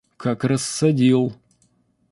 Как 0.17 0.45
рассадил! 0.45 1.31